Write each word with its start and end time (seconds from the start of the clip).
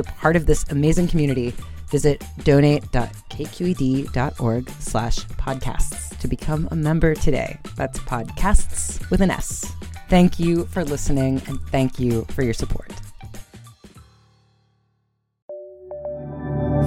a 0.00 0.04
part 0.04 0.36
of 0.36 0.46
this 0.46 0.64
amazing 0.70 1.08
community, 1.08 1.54
visit 1.90 2.24
donate.kqed.org 2.44 4.70
slash 4.70 5.18
podcasts 5.18 6.18
to 6.18 6.28
become 6.28 6.68
a 6.70 6.76
member 6.76 7.14
today. 7.14 7.58
That's 7.76 7.98
podcasts 8.00 9.10
with 9.10 9.20
an 9.20 9.30
S. 9.30 9.70
Thank 10.08 10.40
you 10.40 10.64
for 10.66 10.84
listening 10.84 11.42
and 11.46 11.60
thank 11.68 12.00
you 12.00 12.24
for 12.30 12.42
your 12.42 12.54
support. 12.54 12.92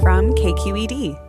From 0.02 0.34
KQED. 0.34 1.24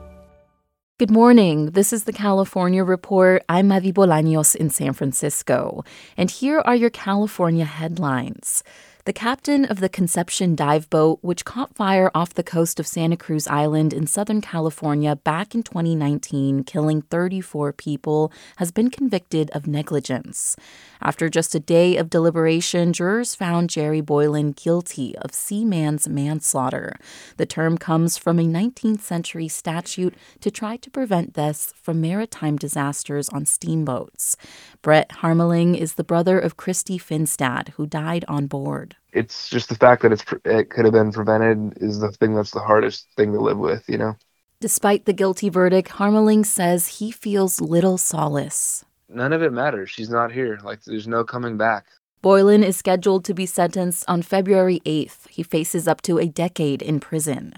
Good 0.97 1.11
morning. 1.11 1.71
This 1.71 1.91
is 1.91 2.05
the 2.05 2.13
California 2.13 2.81
Report. 2.81 3.43
I'm 3.49 3.67
Mavi 3.67 3.91
Bolaños 3.91 4.55
in 4.55 4.69
San 4.69 4.93
Francisco. 4.93 5.83
And 6.15 6.31
here 6.31 6.59
are 6.59 6.75
your 6.75 6.89
California 6.89 7.65
headlines. 7.65 8.63
The 9.05 9.13
captain 9.13 9.65
of 9.65 9.81
the 9.81 9.87
Conception 9.87 10.55
dive 10.55 10.89
boat, 10.89 11.19
which 11.21 11.45
caught 11.45 11.75
fire 11.75 12.09
off 12.15 12.33
the 12.33 12.41
coast 12.41 12.79
of 12.79 12.87
Santa 12.87 13.15
Cruz 13.15 13.45
Island 13.45 13.93
in 13.93 14.07
Southern 14.07 14.41
California 14.41 15.15
back 15.15 15.53
in 15.53 15.61
2019, 15.61 16.63
killing 16.63 17.03
34 17.03 17.71
people, 17.73 18.33
has 18.55 18.71
been 18.71 18.89
convicted 18.89 19.51
of 19.51 19.67
negligence. 19.67 20.55
After 21.03 21.29
just 21.29 21.53
a 21.53 21.59
day 21.59 21.97
of 21.97 22.09
deliberation, 22.09 22.93
jurors 22.93 23.35
found 23.35 23.69
Jerry 23.69 24.01
Boylan 24.01 24.53
guilty 24.53 25.15
of 25.19 25.35
seaman's 25.35 26.09
manslaughter. 26.09 26.97
The 27.37 27.45
term 27.45 27.77
comes 27.77 28.17
from 28.17 28.39
a 28.39 28.43
19th 28.43 29.01
century 29.01 29.47
statute 29.47 30.15
to 30.41 30.49
try 30.49 30.77
to 30.77 30.89
prevent 30.89 31.33
deaths 31.33 31.75
from 31.79 32.01
maritime 32.01 32.57
disasters 32.57 33.29
on 33.29 33.45
steamboats. 33.45 34.35
Brett 34.81 35.09
Harmeling 35.21 35.77
is 35.77 35.93
the 35.93 36.03
brother 36.03 36.39
of 36.39 36.57
Kristy 36.57 36.99
Finstad, 36.99 37.69
who 37.73 37.85
died 37.85 38.25
on 38.27 38.47
board. 38.47 38.94
It's 39.15 39.49
just 39.49 39.69
the 39.69 39.75
fact 39.75 40.03
that 40.03 40.11
it's 40.11 40.23
it 40.43 40.69
could 40.69 40.85
have 40.85 40.93
been 40.93 41.11
prevented 41.11 41.77
is 41.81 41.99
the 41.99 42.11
thing 42.11 42.35
that's 42.35 42.51
the 42.51 42.59
hardest 42.59 43.07
thing 43.17 43.31
to 43.33 43.39
live 43.39 43.57
with, 43.57 43.83
you 43.87 43.97
know. 43.97 44.15
Despite 44.59 45.05
the 45.05 45.13
guilty 45.13 45.49
verdict, 45.49 45.89
Harmeling 45.89 46.45
says 46.45 46.99
he 46.99 47.11
feels 47.11 47.59
little 47.59 47.97
solace 47.97 48.85
none 49.09 49.33
of 49.33 49.41
it 49.41 49.53
matters. 49.53 49.89
She's 49.89 50.09
not 50.09 50.31
here. 50.31 50.59
Like, 50.63 50.83
there's 50.83 51.07
no 51.07 51.23
coming 51.23 51.57
back. 51.57 51.85
Boylan 52.21 52.63
is 52.63 52.75
scheduled 52.75 53.23
to 53.25 53.33
be 53.33 53.45
sentenced 53.45 54.03
on 54.07 54.21
February 54.21 54.81
8th. 54.85 55.27
He 55.29 55.43
faces 55.43 55.87
up 55.87 56.01
to 56.03 56.17
a 56.17 56.27
decade 56.27 56.81
in 56.81 56.99
prison. 56.99 57.53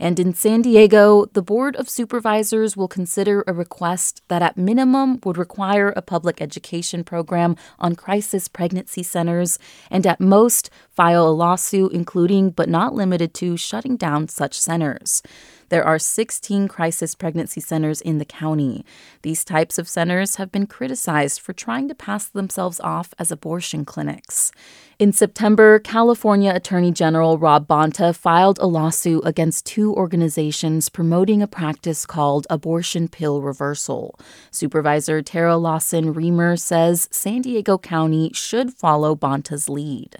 And 0.00 0.18
in 0.18 0.32
San 0.32 0.62
Diego, 0.62 1.26
the 1.26 1.42
Board 1.42 1.76
of 1.76 1.90
Supervisors 1.90 2.74
will 2.74 2.88
consider 2.88 3.44
a 3.46 3.52
request 3.52 4.22
that, 4.28 4.40
at 4.40 4.56
minimum, 4.56 5.20
would 5.24 5.36
require 5.36 5.90
a 5.90 6.00
public 6.00 6.40
education 6.40 7.04
program 7.04 7.54
on 7.78 7.94
crisis 7.94 8.48
pregnancy 8.48 9.02
centers, 9.02 9.58
and 9.90 10.06
at 10.06 10.18
most, 10.18 10.70
file 10.90 11.28
a 11.28 11.30
lawsuit, 11.30 11.92
including 11.92 12.48
but 12.48 12.70
not 12.70 12.94
limited 12.94 13.34
to 13.34 13.58
shutting 13.58 13.98
down 13.98 14.26
such 14.26 14.58
centers. 14.58 15.22
There 15.70 15.84
are 15.84 15.98
16 15.98 16.68
crisis 16.68 17.14
pregnancy 17.14 17.60
centers 17.60 18.00
in 18.00 18.18
the 18.18 18.24
county. 18.24 18.84
These 19.22 19.44
types 19.44 19.78
of 19.78 19.88
centers 19.88 20.36
have 20.36 20.52
been 20.52 20.66
criticized 20.66 21.40
for 21.40 21.52
trying 21.52 21.88
to 21.88 21.94
pass 21.94 22.26
themselves 22.26 22.80
off 22.80 23.14
as 23.18 23.30
abortion 23.30 23.84
clinics. 23.84 24.50
In 24.98 25.12
September, 25.12 25.78
California 25.78 26.52
Attorney 26.52 26.90
General 26.90 27.38
Rob 27.38 27.68
Bonta 27.68 28.14
filed 28.14 28.58
a 28.58 28.66
lawsuit 28.66 29.22
against 29.24 29.64
two 29.64 29.94
organizations 29.94 30.88
promoting 30.88 31.40
a 31.40 31.46
practice 31.46 32.04
called 32.04 32.48
abortion 32.50 33.08
pill 33.08 33.40
reversal. 33.40 34.18
Supervisor 34.50 35.22
Terra 35.22 35.56
Lawson 35.56 36.12
Remer 36.12 36.58
says 36.58 37.08
San 37.12 37.42
Diego 37.42 37.78
County 37.78 38.32
should 38.34 38.74
follow 38.74 39.14
Bonta's 39.14 39.68
lead. 39.68 40.16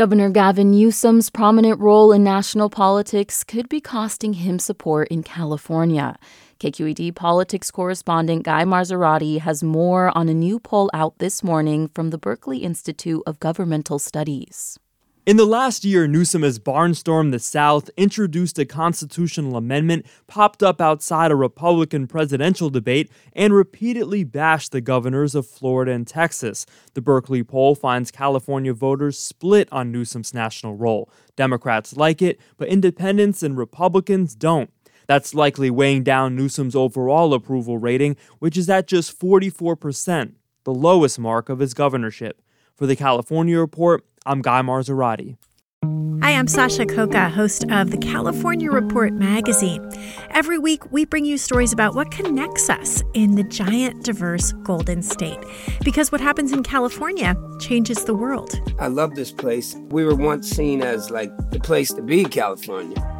Governor 0.00 0.30
Gavin 0.30 0.70
Newsom's 0.70 1.28
prominent 1.28 1.78
role 1.78 2.10
in 2.10 2.24
national 2.24 2.70
politics 2.70 3.44
could 3.44 3.68
be 3.68 3.82
costing 3.82 4.32
him 4.32 4.58
support 4.58 5.08
in 5.08 5.22
California. 5.22 6.16
KQED 6.58 7.14
politics 7.14 7.70
correspondent 7.70 8.42
Guy 8.42 8.64
Marzorati 8.64 9.40
has 9.40 9.62
more 9.62 10.10
on 10.16 10.30
a 10.30 10.32
new 10.32 10.58
poll 10.58 10.88
out 10.94 11.18
this 11.18 11.42
morning 11.42 11.86
from 11.88 12.08
the 12.08 12.16
Berkeley 12.16 12.60
Institute 12.60 13.22
of 13.26 13.40
Governmental 13.40 13.98
Studies. 13.98 14.78
In 15.26 15.36
the 15.36 15.44
last 15.44 15.84
year, 15.84 16.08
Newsom 16.08 16.42
has 16.42 16.58
barnstormed 16.58 17.30
the 17.30 17.38
South, 17.38 17.90
introduced 17.98 18.58
a 18.58 18.64
constitutional 18.64 19.54
amendment, 19.54 20.06
popped 20.26 20.62
up 20.62 20.80
outside 20.80 21.30
a 21.30 21.36
Republican 21.36 22.06
presidential 22.06 22.70
debate, 22.70 23.10
and 23.34 23.52
repeatedly 23.52 24.24
bashed 24.24 24.72
the 24.72 24.80
governors 24.80 25.34
of 25.34 25.46
Florida 25.46 25.92
and 25.92 26.06
Texas. 26.06 26.64
The 26.94 27.02
Berkeley 27.02 27.44
poll 27.44 27.74
finds 27.74 28.10
California 28.10 28.72
voters 28.72 29.18
split 29.18 29.68
on 29.70 29.92
Newsom's 29.92 30.32
national 30.32 30.76
role. 30.76 31.10
Democrats 31.36 31.98
like 31.98 32.22
it, 32.22 32.40
but 32.56 32.68
independents 32.68 33.42
and 33.42 33.58
Republicans 33.58 34.34
don't. 34.34 34.70
That's 35.06 35.34
likely 35.34 35.68
weighing 35.68 36.02
down 36.02 36.34
Newsom's 36.34 36.74
overall 36.74 37.34
approval 37.34 37.76
rating, 37.76 38.16
which 38.38 38.56
is 38.56 38.70
at 38.70 38.86
just 38.86 39.20
44%, 39.20 40.32
the 40.64 40.72
lowest 40.72 41.18
mark 41.18 41.50
of 41.50 41.58
his 41.58 41.74
governorship. 41.74 42.40
For 42.74 42.86
the 42.86 42.96
California 42.96 43.58
Report, 43.58 44.06
I'm 44.26 44.42
Guy 44.42 44.60
Marzorati. 44.60 45.36
Hi, 46.22 46.32
I'm 46.32 46.46
Sasha 46.46 46.84
Khokha, 46.84 47.30
host 47.30 47.64
of 47.70 47.90
the 47.90 47.96
California 47.96 48.70
Report 48.70 49.14
magazine. 49.14 49.90
Every 50.30 50.58
week, 50.58 50.92
we 50.92 51.06
bring 51.06 51.24
you 51.24 51.38
stories 51.38 51.72
about 51.72 51.94
what 51.94 52.10
connects 52.10 52.68
us 52.68 53.02
in 53.14 53.36
the 53.36 53.44
giant, 53.44 54.04
diverse 54.04 54.52
Golden 54.62 55.02
State. 55.02 55.38
Because 55.82 56.12
what 56.12 56.20
happens 56.20 56.52
in 56.52 56.62
California 56.62 57.34
changes 57.60 58.04
the 58.04 58.14
world. 58.14 58.60
I 58.78 58.88
love 58.88 59.14
this 59.14 59.32
place. 59.32 59.74
We 59.88 60.04
were 60.04 60.14
once 60.14 60.50
seen 60.50 60.82
as 60.82 61.10
like 61.10 61.32
the 61.50 61.60
place 61.60 61.88
to 61.94 62.02
be, 62.02 62.24
California. 62.24 63.19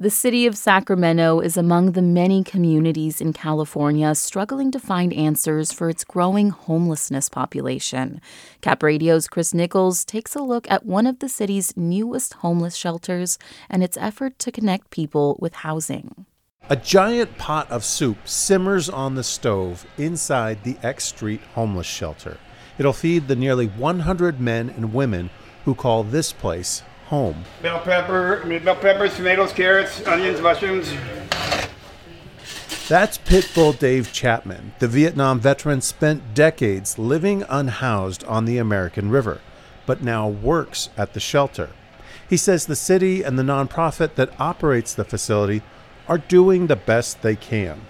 The 0.00 0.08
city 0.08 0.46
of 0.46 0.56
Sacramento 0.56 1.40
is 1.40 1.58
among 1.58 1.92
the 1.92 2.00
many 2.00 2.42
communities 2.42 3.20
in 3.20 3.34
California 3.34 4.14
struggling 4.14 4.70
to 4.70 4.78
find 4.78 5.12
answers 5.12 5.72
for 5.72 5.90
its 5.90 6.04
growing 6.04 6.48
homelessness 6.48 7.28
population. 7.28 8.22
Cap 8.62 8.82
Radio's 8.82 9.28
Chris 9.28 9.52
Nichols 9.52 10.06
takes 10.06 10.34
a 10.34 10.40
look 10.40 10.66
at 10.70 10.86
one 10.86 11.06
of 11.06 11.18
the 11.18 11.28
city's 11.28 11.76
newest 11.76 12.32
homeless 12.32 12.76
shelters 12.76 13.38
and 13.68 13.84
its 13.84 13.98
effort 13.98 14.38
to 14.38 14.50
connect 14.50 14.88
people 14.88 15.36
with 15.38 15.52
housing. 15.56 16.24
A 16.70 16.76
giant 16.76 17.36
pot 17.36 17.70
of 17.70 17.84
soup 17.84 18.26
simmers 18.26 18.88
on 18.88 19.16
the 19.16 19.22
stove 19.22 19.86
inside 19.98 20.64
the 20.64 20.78
X 20.82 21.04
Street 21.04 21.42
homeless 21.52 21.86
shelter. 21.86 22.38
It'll 22.78 22.94
feed 22.94 23.28
the 23.28 23.36
nearly 23.36 23.66
100 23.66 24.40
men 24.40 24.70
and 24.70 24.94
women 24.94 25.28
who 25.66 25.74
call 25.74 26.04
this 26.04 26.32
place 26.32 26.82
home. 27.10 27.44
Bell 27.60 27.80
pepper, 27.80 28.46
bell 28.60 28.76
peppers, 28.76 29.16
tomatoes, 29.16 29.52
carrots, 29.52 30.06
onions, 30.06 30.40
mushrooms. 30.40 30.94
That's 32.88 33.18
Pitbull 33.18 33.76
Dave 33.76 34.12
Chapman. 34.12 34.74
The 34.78 34.86
Vietnam 34.86 35.40
veteran 35.40 35.80
spent 35.80 36.34
decades 36.34 37.00
living 37.00 37.44
unhoused 37.48 38.22
on 38.24 38.44
the 38.44 38.58
American 38.58 39.10
River, 39.10 39.40
but 39.86 40.04
now 40.04 40.28
works 40.28 40.88
at 40.96 41.12
the 41.12 41.18
shelter. 41.18 41.70
He 42.28 42.36
says 42.36 42.66
the 42.66 42.76
city 42.76 43.24
and 43.24 43.36
the 43.36 43.42
nonprofit 43.42 44.14
that 44.14 44.40
operates 44.40 44.94
the 44.94 45.04
facility 45.04 45.62
are 46.06 46.18
doing 46.18 46.68
the 46.68 46.76
best 46.76 47.22
they 47.22 47.34
can. 47.34 47.80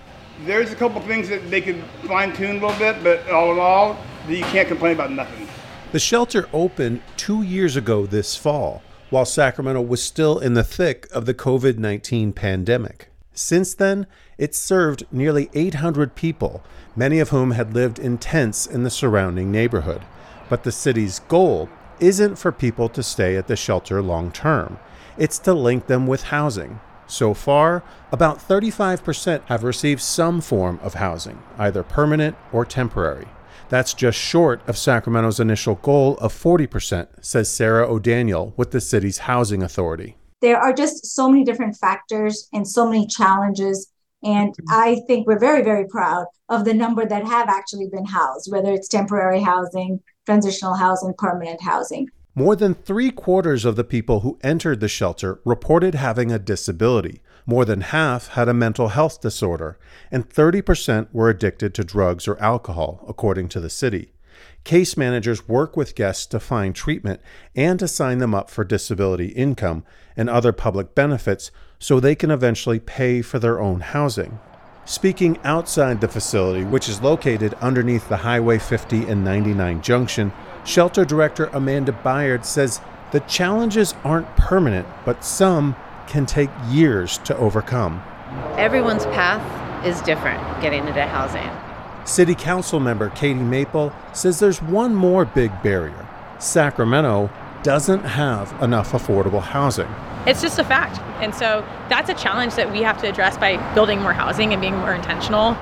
There's 0.46 0.72
a 0.72 0.76
couple 0.76 1.02
things 1.02 1.28
that 1.28 1.50
they 1.50 1.60
could 1.60 1.82
fine 2.06 2.34
tune 2.34 2.56
a 2.56 2.66
little 2.66 2.78
bit, 2.78 3.04
but 3.04 3.30
all 3.30 3.52
in 3.52 3.58
all, 3.58 3.98
you 4.26 4.44
can't 4.44 4.66
complain 4.66 4.94
about 4.94 5.12
nothing. 5.12 5.46
The 5.92 5.98
shelter 5.98 6.48
opened 6.54 7.02
two 7.18 7.42
years 7.42 7.76
ago 7.76 8.06
this 8.06 8.34
fall 8.34 8.82
while 9.10 9.24
Sacramento 9.24 9.82
was 9.82 10.02
still 10.02 10.38
in 10.38 10.54
the 10.54 10.64
thick 10.64 11.06
of 11.12 11.26
the 11.26 11.34
COVID 11.34 11.78
19 11.78 12.32
pandemic. 12.32 13.08
Since 13.32 13.74
then, 13.74 14.06
it 14.38 14.54
served 14.54 15.04
nearly 15.12 15.50
800 15.54 16.14
people, 16.14 16.62
many 16.96 17.18
of 17.18 17.30
whom 17.30 17.52
had 17.52 17.74
lived 17.74 17.98
in 17.98 18.18
tents 18.18 18.66
in 18.66 18.82
the 18.82 18.90
surrounding 18.90 19.50
neighborhood. 19.50 20.02
But 20.48 20.64
the 20.64 20.72
city's 20.72 21.20
goal 21.20 21.68
isn't 22.00 22.36
for 22.36 22.52
people 22.52 22.88
to 22.88 23.02
stay 23.02 23.36
at 23.36 23.46
the 23.46 23.56
shelter 23.56 24.00
long 24.02 24.32
term, 24.32 24.78
it's 25.18 25.38
to 25.40 25.54
link 25.54 25.86
them 25.86 26.06
with 26.06 26.24
housing. 26.24 26.80
So 27.06 27.34
far, 27.34 27.82
about 28.12 28.38
35% 28.38 29.42
have 29.46 29.64
received 29.64 30.00
some 30.00 30.40
form 30.40 30.78
of 30.82 30.94
housing, 30.94 31.42
either 31.58 31.82
permanent 31.82 32.36
or 32.52 32.64
temporary. 32.64 33.26
That's 33.70 33.94
just 33.94 34.18
short 34.18 34.68
of 34.68 34.76
Sacramento's 34.76 35.38
initial 35.38 35.76
goal 35.76 36.18
of 36.18 36.34
40%, 36.34 37.24
says 37.24 37.48
Sarah 37.48 37.88
O'Daniel 37.88 38.52
with 38.56 38.72
the 38.72 38.80
city's 38.80 39.18
housing 39.18 39.62
authority. 39.62 40.16
There 40.42 40.58
are 40.58 40.72
just 40.72 41.06
so 41.06 41.28
many 41.28 41.44
different 41.44 41.76
factors 41.76 42.48
and 42.52 42.66
so 42.66 42.84
many 42.90 43.06
challenges. 43.06 43.92
And 44.24 44.52
I 44.68 45.02
think 45.06 45.28
we're 45.28 45.38
very, 45.38 45.62
very 45.62 45.86
proud 45.86 46.26
of 46.48 46.64
the 46.64 46.74
number 46.74 47.06
that 47.06 47.24
have 47.24 47.48
actually 47.48 47.86
been 47.86 48.06
housed, 48.06 48.50
whether 48.50 48.72
it's 48.72 48.88
temporary 48.88 49.40
housing, 49.40 50.00
transitional 50.26 50.74
housing, 50.74 51.14
permanent 51.16 51.62
housing. 51.62 52.08
More 52.34 52.56
than 52.56 52.74
three 52.74 53.12
quarters 53.12 53.64
of 53.64 53.76
the 53.76 53.84
people 53.84 54.20
who 54.20 54.38
entered 54.42 54.80
the 54.80 54.88
shelter 54.88 55.40
reported 55.44 55.94
having 55.94 56.32
a 56.32 56.40
disability. 56.40 57.22
More 57.46 57.64
than 57.64 57.80
half 57.80 58.28
had 58.28 58.48
a 58.48 58.54
mental 58.54 58.88
health 58.88 59.20
disorder, 59.20 59.78
and 60.10 60.28
30% 60.28 61.08
were 61.12 61.28
addicted 61.28 61.74
to 61.74 61.84
drugs 61.84 62.28
or 62.28 62.38
alcohol, 62.40 63.04
according 63.08 63.48
to 63.50 63.60
the 63.60 63.70
city. 63.70 64.12
Case 64.64 64.96
managers 64.96 65.48
work 65.48 65.76
with 65.76 65.94
guests 65.94 66.26
to 66.26 66.40
find 66.40 66.74
treatment 66.74 67.20
and 67.56 67.78
to 67.78 67.88
sign 67.88 68.18
them 68.18 68.34
up 68.34 68.50
for 68.50 68.64
disability 68.64 69.28
income 69.28 69.84
and 70.16 70.28
other 70.28 70.52
public 70.52 70.94
benefits 70.94 71.50
so 71.78 71.98
they 71.98 72.14
can 72.14 72.30
eventually 72.30 72.78
pay 72.78 73.22
for 73.22 73.38
their 73.38 73.60
own 73.60 73.80
housing. 73.80 74.38
Speaking 74.84 75.38
outside 75.44 76.00
the 76.00 76.08
facility, 76.08 76.64
which 76.64 76.88
is 76.88 77.00
located 77.00 77.54
underneath 77.54 78.08
the 78.08 78.18
Highway 78.18 78.58
50 78.58 79.06
and 79.06 79.24
99 79.24 79.82
junction, 79.82 80.32
shelter 80.64 81.04
director 81.04 81.46
Amanda 81.52 81.92
Byard 81.92 82.44
says 82.44 82.80
the 83.12 83.20
challenges 83.20 83.94
aren't 84.04 84.36
permanent, 84.36 84.86
but 85.04 85.24
some 85.24 85.76
can 86.10 86.26
take 86.26 86.50
years 86.68 87.16
to 87.18 87.36
overcome. 87.38 88.02
Everyone's 88.58 89.06
path 89.06 89.86
is 89.86 90.00
different 90.02 90.40
getting 90.60 90.86
into 90.86 91.06
housing. 91.06 91.48
City 92.06 92.34
Council 92.34 92.80
member 92.80 93.08
Caity 93.10 93.40
Maple 93.40 93.92
says 94.12 94.38
there's 94.38 94.60
one 94.60 94.94
more 94.94 95.24
big 95.24 95.50
barrier 95.62 96.06
Sacramento 96.40 97.30
doesn't 97.62 98.02
have 98.02 98.62
enough 98.62 98.92
affordable 98.92 99.42
housing. 99.42 99.88
It's 100.26 100.40
just 100.40 100.58
a 100.58 100.64
fact. 100.64 100.98
And 101.22 101.34
so 101.34 101.64
that's 101.88 102.08
a 102.08 102.14
challenge 102.14 102.54
that 102.54 102.72
we 102.72 102.80
have 102.82 103.00
to 103.02 103.08
address 103.08 103.36
by 103.36 103.56
building 103.74 104.00
more 104.00 104.14
housing 104.14 104.52
and 104.52 104.60
being 104.60 104.76
more 104.76 104.94
intentional. 104.94 105.56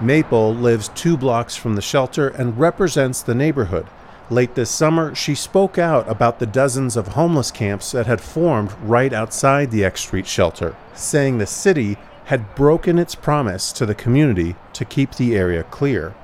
Maple 0.00 0.54
lives 0.54 0.88
two 0.94 1.16
blocks 1.16 1.54
from 1.54 1.76
the 1.76 1.82
shelter 1.82 2.28
and 2.28 2.58
represents 2.58 3.22
the 3.22 3.34
neighborhood. 3.34 3.86
Late 4.30 4.54
this 4.54 4.70
summer, 4.70 5.14
she 5.14 5.34
spoke 5.34 5.78
out 5.78 6.08
about 6.08 6.38
the 6.38 6.46
dozens 6.46 6.96
of 6.96 7.08
homeless 7.08 7.50
camps 7.50 7.92
that 7.92 8.06
had 8.06 8.20
formed 8.20 8.72
right 8.82 9.12
outside 9.12 9.70
the 9.70 9.84
X 9.84 10.00
Street 10.00 10.26
shelter, 10.26 10.76
saying 10.94 11.38
the 11.38 11.46
city 11.46 11.98
had 12.26 12.54
broken 12.54 12.98
its 12.98 13.14
promise 13.14 13.72
to 13.72 13.84
the 13.84 13.94
community 13.94 14.54
to 14.72 14.84
keep 14.84 15.14
the 15.14 15.36
area 15.36 15.64
clear. 15.64 16.14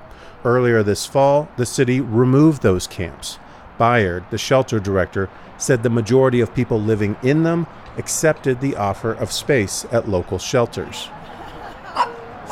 Earlier 0.44 0.82
this 0.82 1.04
fall, 1.04 1.48
the 1.56 1.66
city 1.66 2.00
removed 2.00 2.62
those 2.62 2.86
camps. 2.86 3.38
Byard, 3.78 4.30
the 4.30 4.38
shelter 4.38 4.80
director, 4.80 5.28
said 5.56 5.82
the 5.82 5.90
majority 5.90 6.40
of 6.40 6.54
people 6.54 6.80
living 6.80 7.16
in 7.22 7.42
them 7.42 7.66
accepted 7.96 8.60
the 8.60 8.76
offer 8.76 9.12
of 9.12 9.32
space 9.32 9.84
at 9.90 10.08
local 10.08 10.38
shelters. 10.38 11.08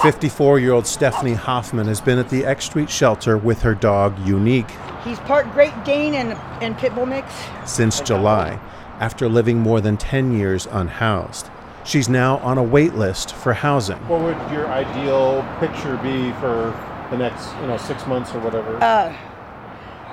54 0.03 0.59
year 0.59 0.73
old 0.73 0.87
Stephanie 0.87 1.35
Hoffman 1.35 1.87
has 1.87 2.01
been 2.01 2.19
at 2.19 2.29
the 2.29 2.45
X 2.45 2.67
Street 2.67 2.91
shelter 2.91 3.39
with 3.39 3.63
her 3.63 3.75
dog 3.75 4.19
Unique. 4.27 4.71
He's 5.07 5.21
part 5.21 5.51
Great 5.53 5.73
Dane 5.85 6.15
and, 6.15 6.33
and 6.61 6.77
Pit 6.77 6.93
Bull 6.95 7.07
mix. 7.07 7.33
Since 7.65 8.01
July, 8.01 8.59
after 8.99 9.29
living 9.29 9.61
more 9.61 9.81
than 9.81 9.97
10 9.97 10.37
years 10.37 10.67
unhoused. 10.67 11.49
She's 11.85 12.09
now 12.09 12.39
on 12.39 12.59
a 12.59 12.63
wait 12.65 12.95
list 12.95 13.33
for 13.33 13.53
housing. 13.53 13.99
What 14.09 14.23
would 14.23 14.51
your 14.51 14.67
ideal 14.67 15.47
picture 15.61 15.97
be 15.99 16.33
for 16.41 16.75
the 17.13 17.19
next, 17.19 17.55
you 17.61 17.69
know, 17.69 17.77
six 17.77 18.05
months 18.09 18.35
or 18.35 18.41
whatever? 18.41 18.77
Uh, 18.83 19.17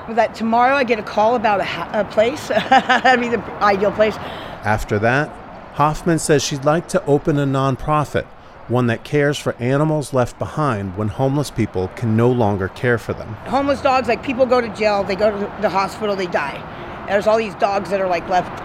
that 0.10 0.36
tomorrow 0.36 0.76
I 0.76 0.84
get 0.84 1.00
a 1.00 1.04
call 1.04 1.36
about 1.36 1.62
a, 1.62 2.02
a 2.02 2.06
place. 2.06 2.48
That'd 2.50 3.20
be 3.20 3.30
the 3.30 3.42
ideal 3.64 3.92
place. 3.92 4.16
After 4.18 5.00
that, 5.00 5.30
Hoffman 5.74 6.20
says 6.20 6.44
she'd 6.44 6.66
like 6.66 6.88
to 6.90 7.04
open 7.06 7.40
a 7.40 7.46
nonprofit, 7.46 8.28
one 8.68 8.88
that 8.88 9.04
cares 9.04 9.38
for 9.38 9.56
animals 9.56 10.14
left 10.14 10.40
behind 10.40 10.96
when 10.98 11.10
homeless 11.10 11.52
people 11.52 11.90
can 11.90 12.16
no 12.16 12.32
longer 12.32 12.70
care 12.70 12.98
for 12.98 13.14
them. 13.14 13.34
Homeless 13.46 13.82
dogs, 13.82 14.08
like 14.08 14.24
people 14.24 14.46
go 14.46 14.62
to 14.62 14.70
jail, 14.70 15.04
they 15.04 15.16
go 15.16 15.32
to 15.32 15.62
the 15.62 15.70
hospital, 15.70 16.16
they 16.16 16.28
die. 16.28 17.06
There's 17.08 17.28
all 17.28 17.38
these 17.38 17.56
dogs 17.56 17.90
that 17.90 18.00
are 18.00 18.08
like 18.08 18.28
left 18.30 18.62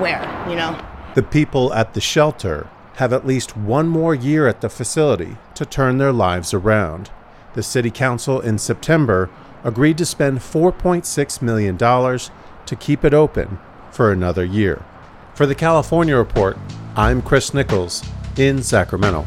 where, 0.00 0.22
you 0.48 0.54
know? 0.54 0.80
The 1.14 1.22
people 1.22 1.74
at 1.74 1.94
the 1.94 2.00
shelter 2.00 2.68
have 2.96 3.12
at 3.12 3.26
least 3.26 3.56
one 3.56 3.88
more 3.88 4.14
year 4.14 4.46
at 4.46 4.60
the 4.60 4.68
facility 4.68 5.36
to 5.54 5.66
turn 5.66 5.98
their 5.98 6.12
lives 6.12 6.54
around. 6.54 7.10
The 7.54 7.62
City 7.62 7.90
Council 7.90 8.40
in 8.40 8.58
September 8.58 9.28
agreed 9.64 9.98
to 9.98 10.06
spend 10.06 10.38
$4.6 10.38 11.42
million 11.42 11.76
to 11.76 12.76
keep 12.76 13.04
it 13.04 13.12
open 13.12 13.58
for 13.90 14.12
another 14.12 14.44
year. 14.44 14.84
For 15.34 15.46
the 15.46 15.54
California 15.54 16.16
Report, 16.16 16.56
I'm 16.94 17.22
Chris 17.22 17.52
Nichols 17.52 18.04
in 18.40 18.62
Sacramento. 18.62 19.26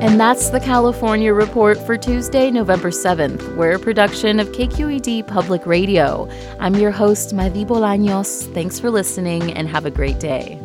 And 0.00 0.18
that's 0.18 0.50
the 0.50 0.60
California 0.60 1.34
Report 1.34 1.76
for 1.76 1.96
Tuesday, 1.98 2.52
November 2.52 2.90
7th. 2.90 3.56
We're 3.56 3.72
a 3.72 3.78
production 3.80 4.38
of 4.38 4.48
KQED 4.52 5.26
Public 5.26 5.66
Radio. 5.66 6.30
I'm 6.60 6.76
your 6.76 6.92
host, 6.92 7.34
Mavi 7.34 7.66
Bolaños. 7.66 8.52
Thanks 8.54 8.78
for 8.78 8.90
listening 8.90 9.52
and 9.52 9.68
have 9.68 9.84
a 9.84 9.90
great 9.90 10.20
day. 10.20 10.56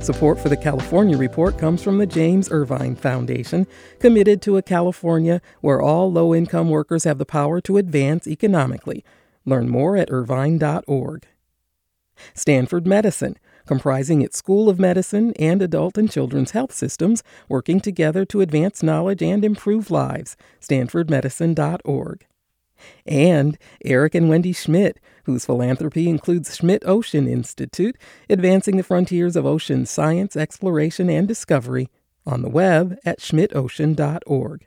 Support 0.00 0.38
for 0.38 0.48
the 0.48 0.56
California 0.56 1.18
Report 1.18 1.58
comes 1.58 1.82
from 1.82 1.98
the 1.98 2.06
James 2.06 2.48
Irvine 2.50 2.94
Foundation, 2.94 3.66
committed 3.98 4.40
to 4.42 4.56
a 4.56 4.62
California 4.62 5.42
where 5.60 5.82
all 5.82 6.10
low 6.10 6.32
income 6.32 6.70
workers 6.70 7.04
have 7.04 7.18
the 7.18 7.26
power 7.26 7.60
to 7.62 7.76
advance 7.76 8.28
economically. 8.28 9.04
Learn 9.44 9.68
more 9.68 9.96
at 9.96 10.10
irvine.org. 10.10 11.26
Stanford 12.34 12.86
Medicine, 12.86 13.36
comprising 13.66 14.22
its 14.22 14.36
School 14.36 14.68
of 14.68 14.78
Medicine 14.78 15.32
and 15.38 15.62
adult 15.62 15.96
and 15.96 16.10
children's 16.10 16.52
health 16.52 16.72
systems, 16.72 17.22
working 17.48 17.80
together 17.80 18.24
to 18.26 18.40
advance 18.40 18.82
knowledge 18.82 19.22
and 19.22 19.44
improve 19.44 19.90
lives. 19.90 20.36
StanfordMedicine.org. 20.60 22.26
And 23.06 23.58
Eric 23.84 24.14
and 24.14 24.28
Wendy 24.28 24.52
Schmidt, 24.52 24.98
whose 25.24 25.44
philanthropy 25.44 26.08
includes 26.08 26.56
Schmidt 26.56 26.82
Ocean 26.86 27.28
Institute, 27.28 27.96
advancing 28.28 28.76
the 28.76 28.82
frontiers 28.82 29.36
of 29.36 29.46
ocean 29.46 29.86
science, 29.86 30.36
exploration, 30.36 31.10
and 31.10 31.28
discovery, 31.28 31.88
on 32.26 32.42
the 32.42 32.48
web 32.48 32.98
at 33.04 33.20
schmidtocean.org. 33.20 34.66